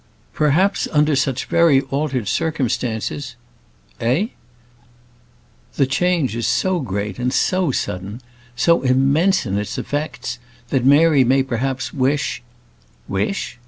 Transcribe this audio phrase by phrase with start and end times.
[0.33, 3.35] "Perhaps, under such very altered circumstances"
[4.01, 4.29] "Eh?"
[5.75, 8.19] "The change is so great and so sudden,
[8.55, 12.41] so immense in its effects, that Mary may perhaps wish"
[13.07, 13.59] "Wish!